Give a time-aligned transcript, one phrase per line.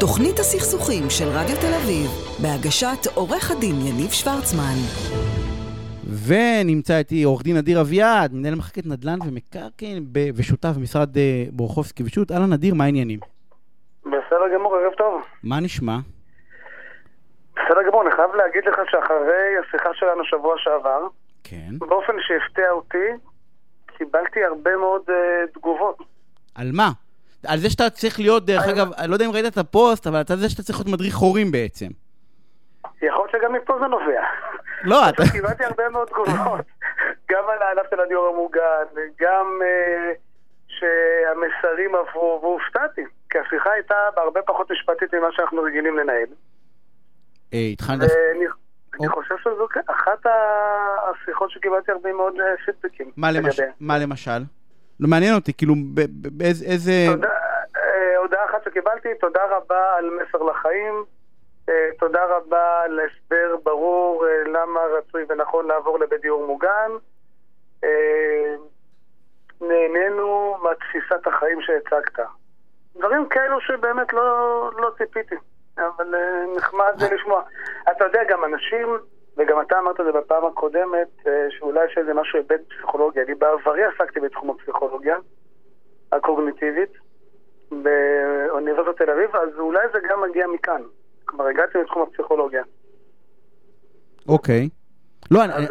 [0.00, 2.08] תוכנית הסכסוכים של רדיו תל אביב,
[2.42, 4.78] בהגשת עורך הדין יניב שוורצמן.
[6.26, 12.02] ונמצא איתי עורך דין אדיר אביעד, מנהל מחלקת נדל"ן ומקרקעין ב- ושותף במשרד אה, בורחובסקי
[12.02, 12.32] ושות'.
[12.32, 13.20] אהלן אדיר, מה העניינים?
[14.06, 15.22] בסדר גמור, ערב טוב.
[15.44, 15.96] מה נשמע?
[17.52, 21.02] בסדר גמור, אני חייב להגיד לך שאחרי השיחה שלנו שבוע שעבר,
[21.44, 21.78] כן.
[21.78, 23.08] באופן שהפתיע אותי,
[23.86, 25.98] קיבלתי הרבה מאוד uh, תגובות.
[26.54, 26.90] על מה?
[27.46, 30.06] על זה שאתה צריך להיות, דרך על- אגב, אני לא יודע אם ראית את הפוסט,
[30.06, 31.86] אבל אתה זה שאתה צריך להיות מדריך הורים בעצם.
[33.02, 34.22] יכול להיות שגם מפה זה נובע.
[34.82, 35.22] לא, אתה...
[35.32, 36.66] קיבלתי הרבה מאוד תגובות,
[37.30, 38.84] גם על הענף של הדיור המוגן,
[39.20, 40.16] גם uh,
[40.68, 46.26] שהמסרים עברו, והופתעתי, כי השיחה הייתה בהרבה פחות משפטית ממה שאנחנו רגילים לנהל.
[47.54, 48.00] אה, התחלת...
[48.00, 48.44] ואני
[49.00, 49.08] אני.
[49.08, 53.10] חושב שזו כן, אחת השיחות שקיבלתי הרבה מאוד אה, פידבקים.
[53.80, 54.42] מה למשל?
[55.00, 55.74] לא מעניין אותי, כאילו,
[56.32, 56.64] באיזה...
[56.64, 56.92] איזה...
[57.10, 57.28] תודה,
[57.76, 61.04] אה, הודעה אחת שקיבלתי, תודה רבה על מסר לחיים,
[61.68, 66.90] אה, תודה רבה על הסבר ברור אה, למה רצוי ונכון לעבור לבית דיור מוגן.
[69.60, 72.26] נהנינו מתפיסת החיים שהצגת.
[72.96, 75.34] דברים כאלו שבאמת לא, לא ציפיתי,
[75.78, 76.14] אבל
[76.56, 77.42] נחמד לשמוע.
[77.90, 78.98] אתה יודע, גם אנשים,
[79.38, 83.22] וגם אתה אמרת את זה בפעם הקודמת, אה, שאולי יש איזה משהו היבט פסיכולוגיה.
[83.22, 85.16] אני בעברי עסקתי בתחום הפסיכולוגיה
[86.12, 86.92] הקוגניטיבית
[87.70, 90.82] באוניברסיטת תל אביב, אז אולי זה גם מגיע מכאן.
[91.24, 92.62] כלומר, הגעתי לתחום הפסיכולוגיה.
[94.28, 94.68] אוקיי.
[95.30, 95.66] לא, אני-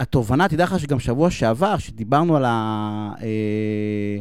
[0.00, 2.50] התובנה, תדע לך שגם שבוע שעבר, שדיברנו על, ה,
[3.22, 4.18] אה,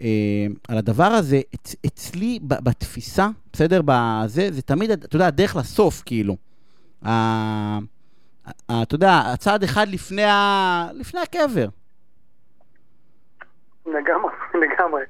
[0.00, 3.80] אה, על הדבר הזה, אצ, אצלי בתפיסה, בסדר?
[3.84, 6.36] בזה, זה תמיד, אתה יודע, הדרך לסוף, כאילו.
[7.04, 10.34] אתה יודע, הצעד אחד לפני, ה,
[10.92, 11.66] לפני הקבר.
[13.86, 15.02] לגמרי, לגמרי.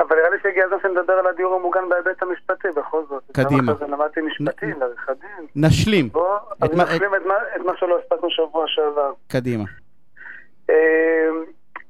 [0.00, 3.22] אבל נראה לי שהגיע הזמן שנדבר על הדיור המוגן בהיבט המשפטי, בכל זאת.
[3.32, 3.72] קדימה.
[3.72, 5.46] אחת למדתי משפטים, לעריכת דין.
[5.56, 6.08] נשלים.
[6.14, 9.12] מה- נשלים את מה- את מה שלא הספקנו שבוע שעבר.
[9.28, 9.64] קדימה.
[10.70, 10.74] אה,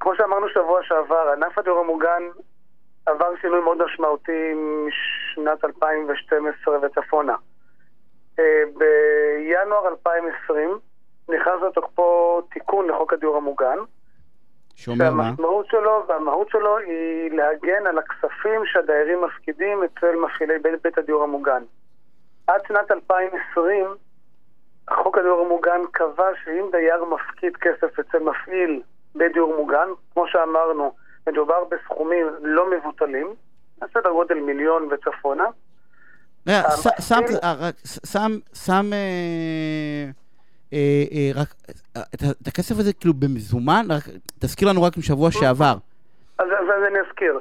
[0.01, 2.23] כמו שאמרנו שבוע שעבר, ענף הדיור המוגן
[3.07, 4.53] עבר שינוי מאוד משמעותי
[4.87, 7.35] משנת 2012 וצפונה.
[8.39, 10.79] אה, בינואר 2020
[11.29, 13.79] נכנס לתוקפו תיקון לחוק הדיור המוגן,
[14.75, 15.25] שאומר מה?
[15.25, 21.23] שהמשמעות שלו והמהות שלו היא להגן על הכספים שהדיירים מפקידים אצל מפעילי בית, בית הדיור
[21.23, 21.63] המוגן.
[22.47, 23.87] עד שנת 2020,
[24.91, 28.83] חוק הדיור המוגן קבע שאם דייר מפקיד כסף אצל מפעיל
[29.15, 30.93] בית דיור מוגן, כמו שאמרנו,
[31.29, 33.35] מדובר בסכומים לא מבוטלים,
[33.95, 35.45] סדר גודל מיליון וצפונה,
[36.49, 40.11] שם, אה, רק, ש- שם, שם, אה,
[40.73, 40.79] אה,
[41.13, 41.49] אה, רק,
[41.97, 42.03] אה,
[42.43, 44.03] את הכסף הזה כאילו במזומן, רק,
[44.39, 45.75] תזכיר לנו רק משבוע שעבר.
[46.39, 46.47] אז,
[46.89, 47.39] אני אזכיר.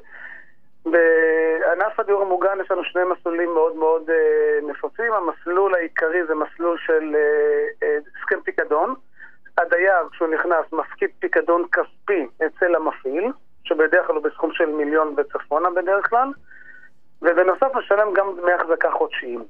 [0.86, 5.14] בענף הדיור המוגן יש לנו שני מסלולים מאוד מאוד אה, נפוצים.
[5.14, 8.94] המסלול העיקרי זה מסלול של אה, אה, הסכם פיקדון.
[9.58, 13.32] הדייר, כשהוא נכנס, מפקיד פיקדון כספי אצל המפעיל,
[13.64, 16.28] שבדרך כלל הוא בסכום של מיליון וצפונה בדרך כלל,
[17.22, 19.44] ובנוסף משלם גם דמי החזקה חודשיים.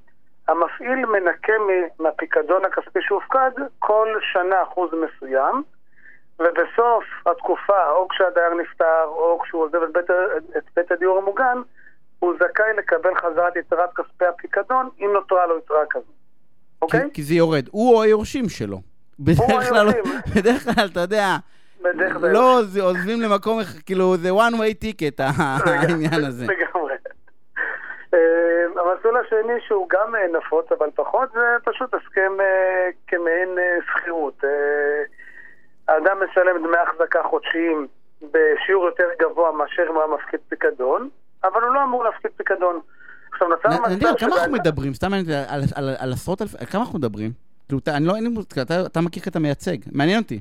[0.47, 1.53] המפעיל מנקה
[1.99, 5.63] מהפיקדון הכספי שהופקד כל שנה אחוז מסוים,
[6.39, 10.11] ובסוף התקופה, או כשהדייר נפטר, או כשהוא עוזב את בית,
[10.57, 11.57] את בית הדיור המוגן,
[12.19, 16.11] הוא זכאי לקבל חזרה את יתרת כספי הפיקדון, אם נותרה לו יתרה כזו.
[16.81, 17.01] אוקיי?
[17.01, 17.67] כי, כי זה יורד.
[17.71, 18.81] הוא או היורשים שלו.
[19.19, 19.87] בדרך כלל.
[20.35, 21.37] בדרך כלל, אתה יודע.
[22.21, 26.45] לא עוזבים למקום, כאילו, זה one way ticket, העניין הזה.
[28.91, 32.45] המסלול השני שהוא גם אה, נפוץ אבל פחות זה פשוט הסכם אה,
[33.07, 34.43] כמעין אה, שכירות.
[35.87, 37.87] האדם משלם דמי החזקה חודשיים
[38.21, 41.09] בשיעור יותר גבוה מאשר אם הוא היה מפקיד פיקדון,
[41.43, 42.79] אבל הוא לא אמור להפקיד פיקדון.
[43.33, 44.93] עכשיו נוצר נ- נדיר, כמה אנחנו מדברים?
[44.93, 45.07] סתם
[45.99, 47.31] על- עשרות אלפי, כמה אנחנו מדברים?
[47.67, 50.39] כאילו, אתה- אני לא, אין לי מושג, אתה- מכיר כי אתה מייצג, מעניין אותי.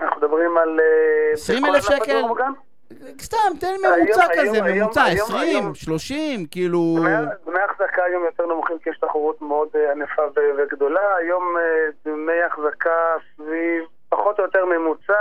[0.00, 0.80] אנחנו מדברים על...
[0.80, 2.22] אה, 20,000 בכל ענף שקל?
[3.20, 6.78] סתם, תן ממוצע כזה, ממוצע, היום- 20, היום- 30, כאילו...
[7.46, 10.22] דמי- החזקה היום יותר נמוכים כי יש תחרות מאוד אה, ענפה
[10.56, 11.16] וגדולה.
[11.16, 11.62] היום אה,
[12.04, 12.90] דמי החזקה
[13.36, 15.14] סביב פחות או יותר ממוצע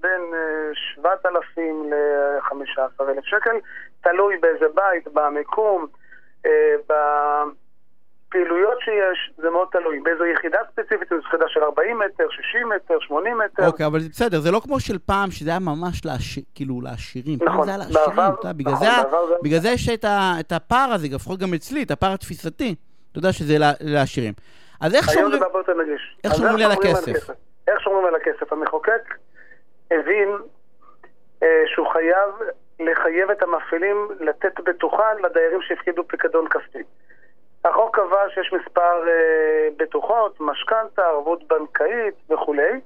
[0.00, 3.56] בין אה, 7,000 ל-15,000 שקל,
[4.02, 5.86] תלוי באיזה בית, במיקום,
[8.40, 10.00] בפעילויות שיש, זה מאוד תלוי.
[10.00, 13.66] באיזו יחידה ספציפית, זו יחידה של 40 מטר, 60 מטר, 80 מטר.
[13.66, 17.38] אוקיי, אבל זה בסדר, זה לא כמו של פעם, שזה היה ממש לעשיר, כאילו לעשירים.
[17.38, 20.52] פעם נכון, זה היה לעשירים, בעבר- אתה בגלל נכון, זה, בעבר בגלל זה יש את,
[20.52, 22.74] הפער הזה, לפחות גם אצלי, את הפער התפיסתי.
[23.10, 24.32] אתה יודע שזה לע- לעשירים.
[24.80, 25.38] אז איך היום שומרים...
[25.38, 26.16] זה הרבה יותר נגיש.
[26.24, 27.30] איך שומרים לי על הכסף?
[27.68, 28.52] איך שומרים על הכסף?
[28.52, 29.14] המחוקק
[29.90, 30.28] הבין
[31.42, 32.30] אה, שהוא חייב
[32.80, 36.82] לחייב את המפעילים לתת בטוחה לדיירים שהפקידו פיקדון כספי.
[37.66, 42.80] החוק קבע שיש מספר אה, בטוחות, משכנתה, ערבות בנקאית וכולי,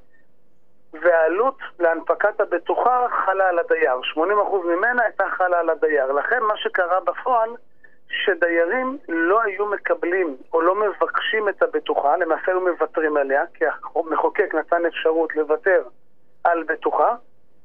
[0.93, 4.01] והעלות להנפקת הבטוחה חלה על הדייר.
[4.17, 4.19] 80%
[4.65, 6.13] ממנה הייתה חלה על הדייר.
[6.13, 7.51] לכן מה שקרה בפועל,
[8.11, 14.55] שדיירים לא היו מקבלים או לא מבקשים את הבטוחה, למעשה היו מוותרים עליה, כי המחוקק
[14.55, 15.83] נתן אפשרות לוותר
[16.45, 17.15] על בטוחה,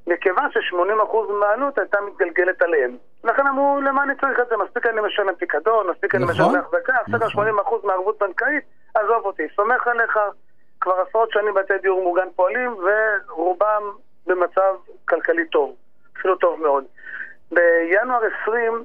[0.06, 2.96] מכיוון ש-80% מהעלות הייתה מתגלגלת עליהם.
[3.26, 4.56] לכן אמרו, למה אני צריך את זה?
[4.56, 6.34] מספיק אני משלם פיקדון, מספיק אני נכון.
[6.34, 7.48] משלם החזקה, עכשיו נכון.
[7.82, 8.64] 80% מערבות בנקאית,
[8.94, 10.18] עזוב אותי, סומך עליך.
[10.80, 13.82] כבר עשרות שנים בתי דיור מוגן פועלים, ורובם
[14.26, 14.74] במצב
[15.08, 15.76] כלכלי טוב,
[16.18, 16.84] אפילו טוב מאוד.
[17.52, 18.84] בינואר 20,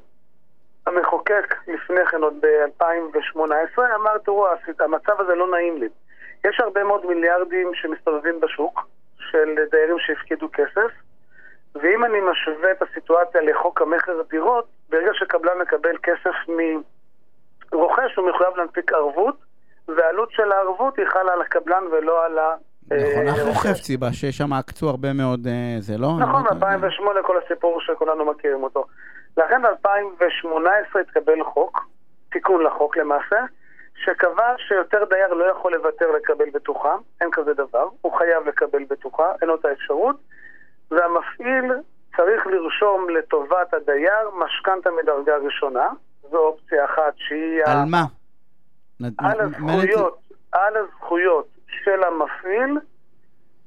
[0.88, 4.48] המחוקק לפני כן, עוד ב-2018, אמר, תראו,
[4.80, 5.90] המצב הזה לא נעים לי.
[6.46, 8.88] יש הרבה מאוד מיליארדים שמסתובבים בשוק,
[9.18, 10.92] של דיירים שהפקידו כסף,
[11.76, 16.36] ואם אני משווה את הסיטואציה לחוק המכר דירות, ברגע שקבלן מקבל כסף
[17.74, 19.36] מרוכש, הוא מחויב להנפיק ערבות,
[19.88, 22.56] והעלות של הערבות היא חלה על הקבלן ולא על ה...
[22.86, 23.54] נכון, אה, אנחנו.
[23.54, 26.08] חפציבה, ששם עקצו הרבה מאוד, אה, זה לא?
[26.20, 26.78] נכון, אני לא יודע.
[26.78, 28.86] ב-2008 כל הסיפור שכולנו מכירים אותו.
[29.38, 31.88] לכן ב-2018 התקבל חוק,
[32.32, 33.40] תיקון לחוק למעשה,
[34.04, 39.32] שקבע שיותר דייר לא יכול לוותר לקבל בטוחה, אין כזה דבר, הוא חייב לקבל בטוחה,
[39.42, 40.16] אין לו את האפשרות,
[40.92, 41.72] והמפעיל
[42.18, 45.90] צריך לרשום לטובת הדייר משכנתה מדרגה ראשונה,
[46.32, 47.64] זו אופציה אחת שהיא...
[47.66, 48.04] ה- על מה?
[49.02, 50.20] נ- על הזכויות,
[50.52, 51.48] על הזכויות
[51.84, 52.78] של המפעיל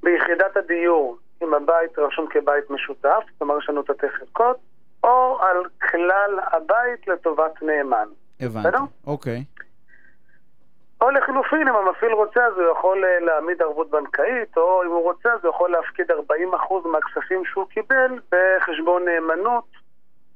[0.03, 4.57] ביחידת הדיור, אם הבית רשום כבית משותף, כלומר יש לנו תתי חלקות,
[5.05, 5.57] או על
[5.91, 8.09] כלל הבית לטובת נאמן.
[8.41, 8.77] הבנתי?
[9.07, 9.45] אוקיי.
[11.05, 15.03] או לחילופין, אם המפעיל רוצה, אז הוא יכול אה, להעמיד ערבות בנקאית, או אם הוא
[15.03, 16.15] רוצה, אז הוא יכול להפקיד 40%
[16.89, 19.65] מהכספים שהוא קיבל בחשבון נאמנות,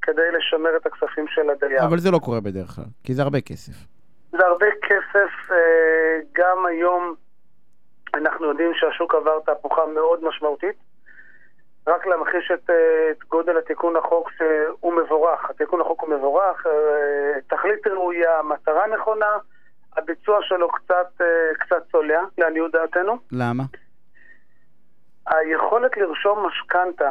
[0.02, 1.84] כדי לשמר את הכספים של הדייר.
[1.84, 3.72] אבל זה לא קורה בדרך כלל, כי זה הרבה כסף.
[4.30, 7.14] זה הרבה כסף, אה, גם היום
[8.14, 10.76] אנחנו יודעים שהשוק עבר תהפוכה מאוד משמעותית.
[11.86, 15.50] רק להמחיש את, אה, את גודל התיקון לחוק שהוא מבורך.
[15.50, 16.66] התיקון לחוק הוא מבורך,
[17.46, 19.36] תכלית ראויה, מטרה נכונה,
[19.98, 21.26] הביצוע שלו קצת, אה,
[21.58, 23.18] קצת צולע, לעניות דעתנו.
[23.32, 23.64] למה?
[25.26, 27.10] היכולת לרשום משכנתה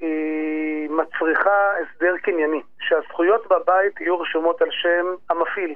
[0.00, 1.50] היא מצריכה
[1.82, 5.74] הסדר קנייני, שהזכויות בבית יהיו רשומות על שם המפעיל.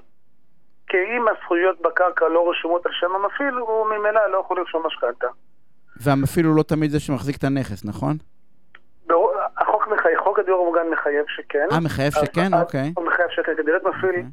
[0.89, 5.27] כי אם הזכויות בקרקע לא רשומות על שם המפעיל, הוא ממילא לא יכול לרשום משכנתה.
[6.03, 8.17] והמפעיל הוא לא תמיד זה שמחזיק את הנכס, נכון?
[9.07, 11.67] ברור- החוק מחייב, חוק הדיור המוגן מחייב שכן.
[11.73, 12.55] אה, מחייב שכן?
[12.61, 12.93] אוקיי.
[12.97, 13.53] הוא מחייב שכן.
[13.57, 14.25] כדי להיות מפעיל אוקיי.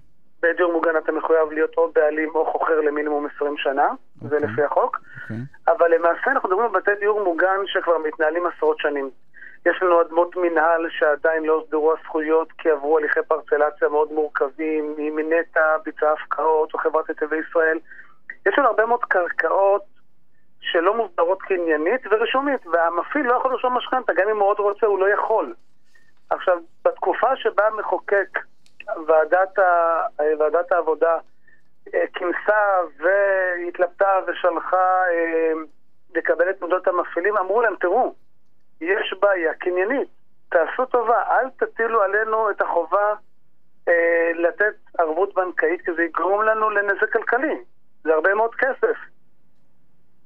[0.53, 3.89] בדיור מוגן אתה מחויב להיות או בעלים או חוכר למינימום 20 שנה,
[4.21, 4.50] זה אוקיי.
[4.50, 5.00] לפי החוק.
[5.24, 5.38] אוקיי.
[5.68, 9.09] אבל למעשה אנחנו מדברים על בתי דיור מוגן שכבר מתנהלים עשרות שנים.
[9.65, 15.13] יש לנו אדמות מינהל שעדיין לא הוסדרו הזכויות כי עברו הליכי פרצלציה מאוד מורכבים, אם
[15.15, 17.80] מנטע ביצעה הפקעות או חברת נתיבי ישראל.
[18.45, 19.83] יש לנו הרבה מאוד קרקעות
[20.59, 25.00] שלא מוסדרות קניינית ורשומית, והמפעיל לא יכול לרשום משכנתה, גם אם הוא עוד רוצה הוא
[25.00, 25.53] לא יכול.
[26.30, 28.39] עכשיו, בתקופה שבה המחוקק,
[29.07, 30.01] ועדת, ה...
[30.39, 31.17] ועדת העבודה,
[31.93, 35.53] אה, כינסה והתלבטה ושלחה אה,
[36.15, 38.15] לקבל את תעודות המפעילים, אמרו להם, תראו,
[38.81, 40.07] יש בעיה קניינית,
[40.49, 43.13] תעשו טובה, אל תטילו עלינו את החובה
[43.87, 47.57] אה, לתת ערבות בנקאית, כי זה יגרום לנו לנזק כלכלי.
[48.03, 48.98] זה הרבה מאוד כסף.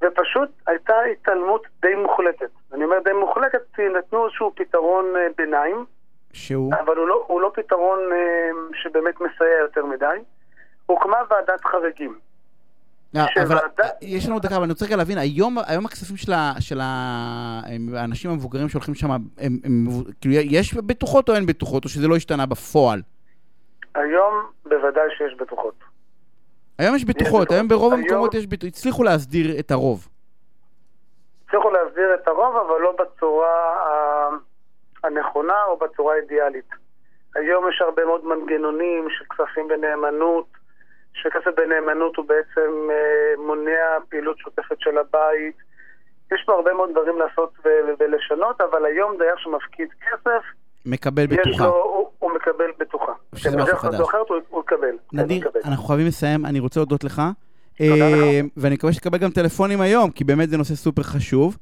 [0.02, 2.50] ופשוט הייתה התעלמות די מוחלטת.
[2.74, 5.86] אני אומר די מוחלטת כי נתנו איזשהו פתרון אה, ביניים,
[6.34, 6.74] שהוא?
[6.86, 8.50] אבל הוא לא, הוא לא פתרון אה,
[8.82, 10.06] שבאמת מסייע יותר מדי.
[10.86, 12.20] הוקמה ועדת חריגים.
[13.16, 16.18] אה, אבל אה, יש לנו דקה, אבל אני רוצה רגע להבין, היום היום הכספים
[16.60, 16.80] של
[17.96, 19.10] האנשים המבוגרים שהולכים שם,
[20.22, 23.02] כאילו, יש בטוחות או אין בטוחות, או שזה לא השתנה בפועל?
[23.96, 24.34] היום
[24.66, 25.76] בוודאי שיש בטוחות.
[26.80, 27.52] היום יש בטוחות.
[27.52, 30.08] היום ברוב היום- המקומות יש בטוחות, הצליחו להסדיר את הרוב.
[31.48, 33.50] הצליחו להסדיר את הרוב, אבל לא בצורה
[35.04, 36.70] הנכונה או בצורה האידיאלית.
[37.36, 40.46] היום יש הרבה מאוד מנגנונים של כספים בנאמנות,
[41.14, 45.56] שכסף בנאמנות הוא בעצם אה, מונע פעילות שוטפת של הבית.
[46.34, 50.44] יש פה הרבה מאוד דברים לעשות ו- ולשנות, אבל היום דייר שמפקיד כסף,
[50.86, 51.66] מקבל בטוחה.
[51.66, 53.12] לו, הוא, הוא מקבל בטוחה.
[53.36, 54.10] שזה כן, משהו בדרך כזו חדש.
[54.10, 54.96] אחרת הוא, הוא יקבל.
[55.12, 55.50] כן, נדיר.
[55.66, 57.22] אנחנו חייבים לסיים, אני רוצה להודות לך.
[57.78, 58.02] תודה לך.
[58.02, 61.58] אה, ואני מקווה שתקבל גם טלפונים היום, כי באמת זה נושא סופר חשוב.